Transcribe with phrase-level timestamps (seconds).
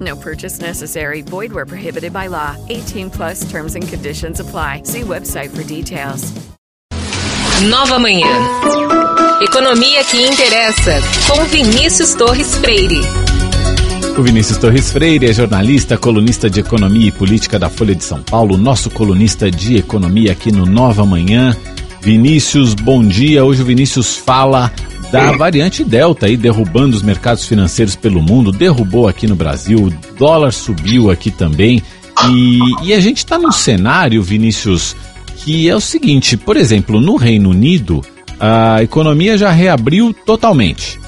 [0.00, 1.22] No purchase necessary.
[1.22, 2.56] Void where prohibited by law.
[2.68, 4.82] 18 plus terms and conditions apply.
[4.84, 6.32] See website for details.
[7.68, 8.26] Nova Manhã.
[9.40, 11.00] Economia que interessa.
[11.28, 13.00] Com Vinícius Torres Freire.
[14.18, 18.22] O Vinícius Torres Freire é jornalista, colunista de economia e política da Folha de São
[18.22, 21.56] Paulo, nosso colunista de economia aqui no Nova Manhã.
[22.02, 23.44] Vinícius, bom dia.
[23.44, 24.70] Hoje o Vinícius fala
[25.12, 30.18] da variante Delta aí derrubando os mercados financeiros pelo mundo, derrubou aqui no Brasil, o
[30.18, 31.82] dólar subiu aqui também.
[32.30, 34.96] E, e a gente está num cenário, Vinícius,
[35.36, 38.00] que é o seguinte: por exemplo, no Reino Unido,
[38.40, 40.98] a economia já reabriu totalmente.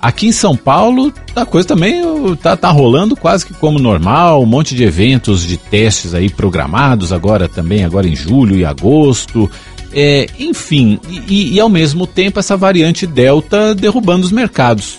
[0.00, 2.02] Aqui em São Paulo, a coisa também
[2.42, 7.12] tá, tá rolando quase que como normal, um monte de eventos de testes aí programados
[7.12, 9.48] agora também, agora em julho e agosto.
[9.94, 14.98] É, enfim, e, e, ao mesmo tempo essa variante Delta derrubando os mercados.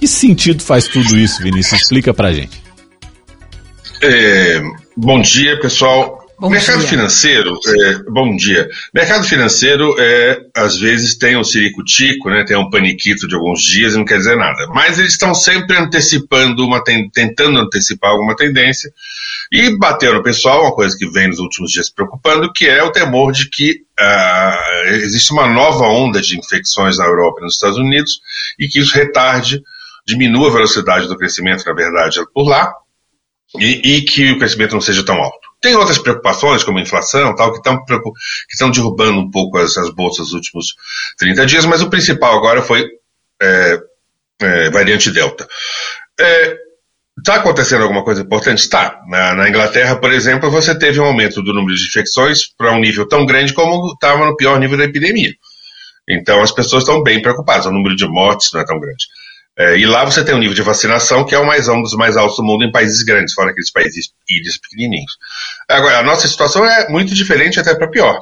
[0.00, 1.82] Que sentido faz tudo isso, Vinícius?
[1.82, 2.62] Explica pra gente.
[4.02, 4.62] É,
[4.96, 6.15] bom dia, pessoal.
[6.38, 6.88] Bom mercado dia.
[6.88, 8.68] financeiro, é, bom dia.
[8.92, 13.94] Mercado financeiro, é, às vezes, tem um ciricutico, né, tem um paniquito de alguns dias
[13.94, 14.66] e não quer dizer nada.
[14.68, 18.92] Mas eles estão sempre antecipando, uma ten- tentando antecipar alguma tendência.
[19.50, 22.92] E bateu no pessoal, uma coisa que vem nos últimos dias preocupando, que é o
[22.92, 27.78] temor de que ah, existe uma nova onda de infecções na Europa e nos Estados
[27.78, 28.20] Unidos
[28.58, 29.62] e que isso retarde,
[30.06, 32.72] diminua a velocidade do crescimento, na verdade, por lá,
[33.58, 35.45] e, e que o crescimento não seja tão alto.
[35.60, 39.90] Tem outras preocupações, como a inflação tal, que estão que derrubando um pouco as, as
[39.90, 40.74] bolsas nos últimos
[41.18, 42.86] 30 dias, mas o principal agora foi
[43.40, 43.80] é,
[44.40, 45.48] é, variante Delta.
[47.18, 48.58] Está acontecendo alguma coisa importante?
[48.58, 49.00] Está.
[49.08, 52.78] Na, na Inglaterra, por exemplo, você teve um aumento do número de infecções para um
[52.78, 55.32] nível tão grande como estava no pior nível da epidemia.
[56.08, 59.06] Então as pessoas estão bem preocupadas, o número de mortes não é tão grande.
[59.58, 61.94] É, e lá você tem um nível de vacinação que é o mais um dos
[61.94, 65.12] mais altos do mundo em países grandes, fora aqueles países ilhas pequenininhos.
[65.68, 68.20] Agora, a nossa situação é muito diferente até para pior.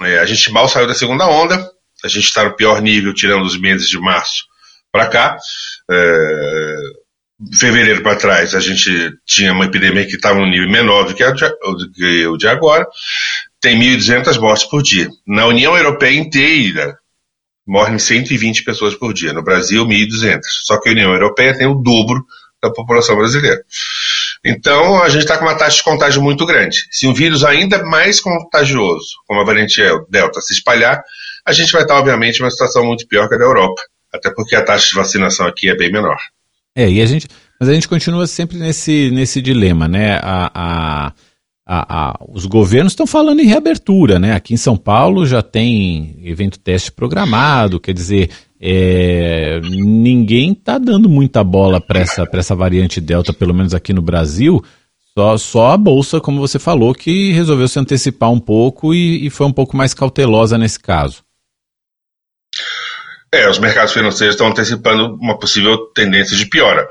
[0.00, 1.70] É, a gente mal saiu da segunda onda,
[2.04, 4.44] a gente está no pior nível tirando os meses de março
[4.90, 5.36] para cá.
[5.88, 6.76] É,
[7.58, 11.24] fevereiro para trás a gente tinha uma epidemia que estava num nível menor do que,
[11.24, 12.86] do que o de agora.
[13.60, 15.08] Tem 1.200 mortes por dia.
[15.24, 16.98] Na União Europeia inteira,
[17.66, 19.32] morrem 120 pessoas por dia.
[19.32, 20.40] No Brasil, 1.200.
[20.64, 22.24] Só que a União Europeia tem o dobro
[22.62, 23.60] da população brasileira.
[24.44, 26.86] Então, a gente está com uma taxa de contágio muito grande.
[26.90, 31.02] Se um vírus ainda mais contagioso, como a variante Delta, se espalhar,
[31.44, 33.80] a gente vai estar, obviamente, em uma situação muito pior que a da Europa.
[34.12, 36.18] Até porque a taxa de vacinação aqui é bem menor.
[36.74, 40.18] É, e a gente, mas a gente continua sempre nesse, nesse dilema, né?
[40.22, 41.12] A, a,
[41.74, 44.34] a, a- os governos estão falando em reabertura, né?
[44.34, 51.08] Aqui em São Paulo já tem evento teste programado, quer dizer, é, ninguém está dando
[51.08, 54.62] muita bola para essa, essa variante Delta, pelo menos aqui no Brasil.
[55.16, 59.30] Só, só a Bolsa, como você falou, que resolveu se antecipar um pouco e, e
[59.30, 61.22] foi um pouco mais cautelosa nesse caso.
[63.34, 66.86] É, os mercados financeiros estão antecipando uma possível tendência de piora.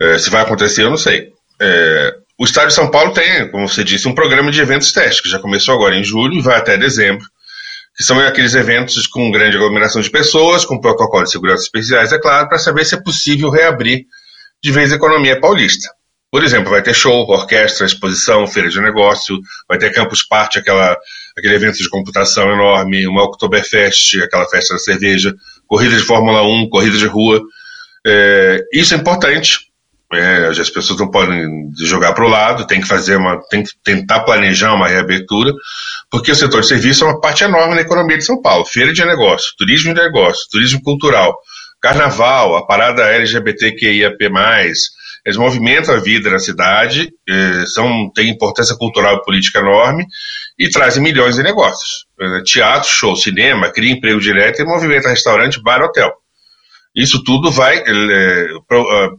[0.00, 1.32] É, se vai acontecer, eu não sei.
[1.60, 5.22] É, o Estado de São Paulo tem, como você disse, um programa de eventos teste,
[5.22, 7.24] que já começou agora em julho e vai até dezembro,
[7.96, 12.18] que são aqueles eventos com grande aglomeração de pessoas, com protocolos de segurança especiais, é
[12.18, 14.06] claro, para saber se é possível reabrir
[14.60, 15.88] de vez a economia paulista.
[16.32, 20.98] Por exemplo, vai ter show, orquestra, exposição, feira de negócio, vai ter Campus Party, aquela,
[21.38, 25.32] aquele evento de computação enorme, uma Oktoberfest, aquela festa da cerveja,
[25.68, 27.40] corrida de Fórmula 1, corrida de rua.
[28.04, 29.71] É, isso é importante.
[30.14, 33.70] É, as pessoas não podem jogar para o lado, tem que fazer uma, tem que
[33.82, 35.52] tentar planejar uma reabertura,
[36.10, 38.64] porque o setor de serviço é uma parte enorme na economia de São Paulo.
[38.64, 41.36] Feira de negócio, turismo de negócio, turismo cultural,
[41.80, 44.16] carnaval, a parada LGBTQIAP+,
[45.24, 50.04] eles movimentam a vida na cidade, eh, são, têm importância cultural e política enorme,
[50.58, 52.06] e trazem milhões de negócios.
[52.44, 56.12] Teatro, show, cinema, cria emprego direto e movimenta restaurante, bar, hotel.
[56.94, 58.46] Isso tudo vai é,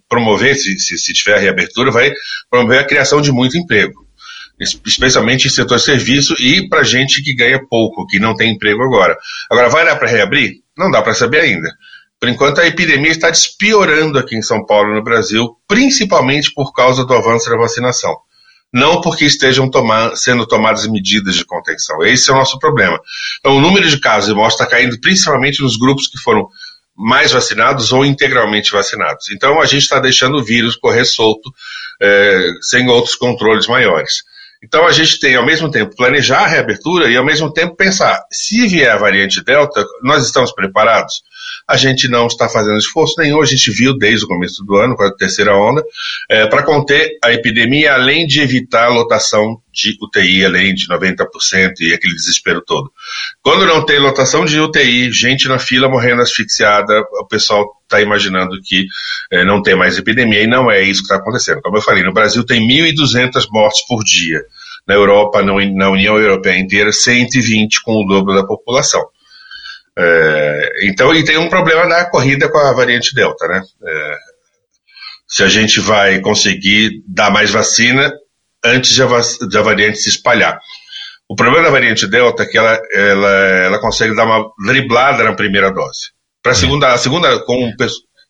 [0.07, 2.11] promover, se, se, se tiver reabertura, vai
[2.49, 4.03] promover a criação de muito emprego
[4.59, 9.17] especialmente em setor serviço e para gente que ganha pouco, que não tem emprego agora.
[9.49, 10.61] Agora, vai dar para reabrir?
[10.77, 11.69] Não dá para saber ainda.
[12.19, 16.71] Por enquanto, a epidemia está despiorando aqui em São Paulo e no Brasil, principalmente por
[16.73, 18.15] causa do avanço da vacinação.
[18.71, 22.03] Não porque estejam tomar, sendo tomadas medidas de contenção.
[22.03, 22.99] Esse é o nosso problema.
[23.39, 26.47] Então, o número de casos de mortes está caindo principalmente nos grupos que foram
[26.95, 29.29] mais vacinados ou integralmente vacinados.
[29.31, 31.49] Então, a gente está deixando o vírus correr solto,
[32.01, 34.23] é, sem outros controles maiores.
[34.63, 38.17] Então a gente tem, ao mesmo tempo, planejar a reabertura e, ao mesmo tempo, pensar:
[38.31, 41.21] se vier a variante Delta, nós estamos preparados?
[41.67, 44.95] A gente não está fazendo esforço nenhum, a gente viu desde o começo do ano,
[44.95, 45.83] com a terceira onda,
[46.29, 51.25] é, para conter a epidemia, além de evitar a lotação de UTI, além de 90%
[51.79, 52.91] e aquele desespero todo.
[53.41, 58.59] Quando não tem lotação de UTI, gente na fila morrendo asfixiada, o pessoal está imaginando
[58.63, 58.85] que
[59.31, 61.61] é, não tem mais epidemia, e não é isso que está acontecendo.
[61.61, 64.41] Como eu falei, no Brasil tem 1.200 mortes por dia.
[64.87, 65.53] Na Europa, na
[65.89, 69.01] União Europeia inteira, 120 com o dobro da população.
[69.97, 73.61] É, então, e tem um problema na corrida com a variante Delta, né?
[73.85, 74.17] É,
[75.27, 78.11] se a gente vai conseguir dar mais vacina
[78.63, 78.95] antes
[79.49, 80.59] da variante se espalhar.
[81.29, 85.33] O problema da variante Delta é que ela, ela, ela consegue dar uma driblada na
[85.33, 86.11] primeira dose.
[86.41, 87.71] Para a segunda, a segunda, com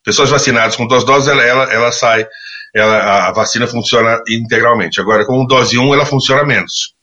[0.03, 2.27] pessoas vacinadas com duas doses, ela, ela, ela sai,
[2.75, 5.01] ela, a vacina funciona integralmente.
[5.01, 6.93] Agora, com dose 1, ela funciona menos.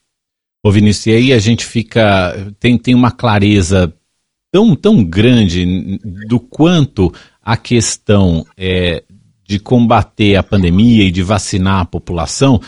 [0.62, 2.34] Ô Vinícius, e aí a gente fica.
[2.60, 3.92] Tem, tem uma clareza
[4.52, 7.12] tão, tão grande do quanto
[7.42, 9.02] a questão é,
[9.46, 12.60] de combater a pandemia e de vacinar a população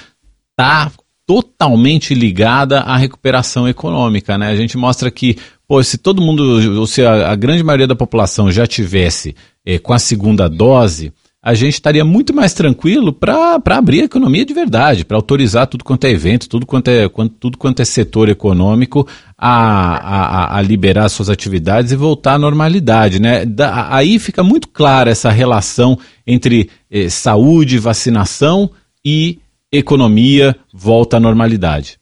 [0.51, 0.91] está
[1.27, 4.49] totalmente ligada à recuperação econômica, né?
[4.49, 5.37] A gente mostra que,
[5.67, 9.35] pô, se todo mundo, ou se a, a grande maioria da população já tivesse
[9.65, 11.13] é, com a segunda dose,
[11.43, 15.83] a gente estaria muito mais tranquilo para abrir a economia de verdade, para autorizar tudo
[15.83, 17.09] quanto é evento, tudo quanto é,
[17.41, 19.07] tudo quanto é setor econômico
[19.45, 23.21] a, a, a liberar suas atividades e voltar à normalidade.
[23.21, 23.45] Né?
[23.45, 28.71] Da, aí fica muito clara essa relação entre eh, saúde, vacinação
[29.05, 29.41] e
[29.73, 31.99] economia volta à normalidade.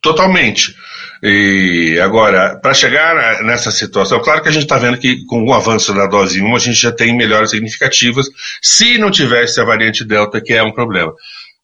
[0.00, 0.74] Totalmente.
[1.22, 5.52] E agora, para chegar nessa situação, claro que a gente está vendo que com o
[5.52, 8.26] avanço da dose 1 a gente já tem melhoras significativas,
[8.62, 11.12] se não tivesse a variante Delta, que é um problema.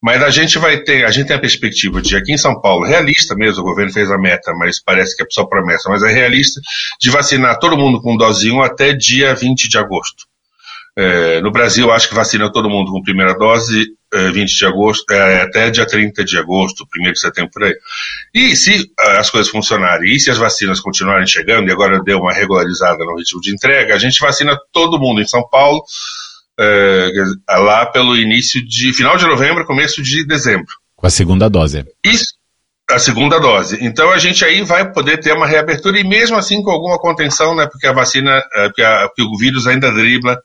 [0.03, 2.85] Mas a gente vai ter, a gente tem a perspectiva de aqui em São Paulo,
[2.85, 6.13] realista mesmo, o governo fez a meta, mas parece que é só promessa, mas é
[6.13, 6.61] realista,
[7.01, 10.25] de vacinar todo mundo com dose 1 até dia 20 de agosto.
[10.99, 15.13] É, no Brasil, acho que vacina todo mundo com primeira dose, é, 20 de agosto,
[15.13, 17.75] é, até dia 30 de agosto, 1 de setembro por aí.
[18.35, 22.19] E se é, as coisas funcionarem, e se as vacinas continuarem chegando, e agora deu
[22.19, 25.83] uma regularizada no ritmo de entrega, a gente vacina todo mundo em São Paulo,
[26.59, 27.11] é,
[27.49, 30.73] lá pelo início de, final de novembro, começo de dezembro.
[30.95, 31.85] Com a segunda dose.
[32.05, 32.35] Isso,
[32.91, 33.79] a segunda dose.
[33.81, 37.55] Então a gente aí vai poder ter uma reabertura, e mesmo assim com alguma contenção,
[37.55, 40.39] né, porque a vacina, é, porque, a, porque o vírus ainda dribla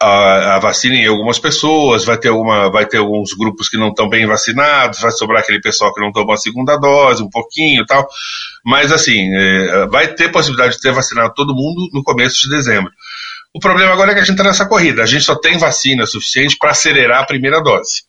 [0.00, 3.88] a, a, vacina em algumas pessoas, vai ter, uma, vai ter alguns grupos que não
[3.88, 7.82] estão bem vacinados, vai sobrar aquele pessoal que não tomou a segunda dose, um pouquinho
[7.82, 8.06] e tal.
[8.64, 12.92] Mas, assim, é, vai ter possibilidade de ter vacinado todo mundo no começo de dezembro.
[13.54, 15.02] O problema agora é que a gente está nessa corrida.
[15.02, 18.02] A gente só tem vacina suficiente para acelerar a primeira dose.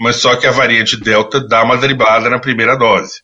[0.00, 3.20] Mas só que a variante Delta dá uma driblada na primeira dose.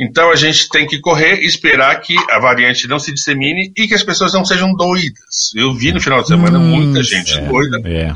[0.00, 3.86] Então a gente tem que correr e esperar que a variante não se dissemine e
[3.86, 5.52] que as pessoas não sejam doidas.
[5.54, 8.12] Eu vi no final de semana hum, muita gente é, doida é.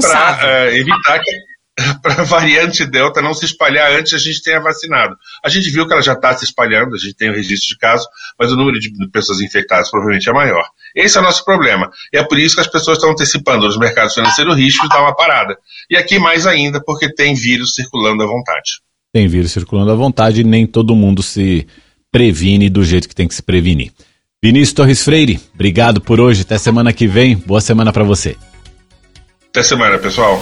[0.00, 1.30] para uh, evitar que
[2.02, 5.16] para a variante Delta não se espalhar antes a gente tenha vacinado.
[5.44, 7.78] A gente viu que ela já está se espalhando, a gente tem o registro de
[7.78, 8.06] casos,
[8.38, 10.64] mas o número de pessoas infectadas provavelmente é maior.
[10.94, 11.90] Esse é o nosso problema.
[12.12, 14.88] E é por isso que as pessoas estão antecipando nos mercados financeiros o risco de
[14.88, 15.56] dar uma parada.
[15.90, 18.80] E aqui mais ainda, porque tem vírus circulando à vontade.
[19.12, 21.66] Tem vírus circulando à vontade e nem todo mundo se
[22.10, 23.92] previne do jeito que tem que se prevenir.
[24.42, 26.42] Vinícius Torres Freire, obrigado por hoje.
[26.42, 27.34] Até semana que vem.
[27.34, 28.36] Boa semana para você.
[29.48, 30.40] Até semana, pessoal.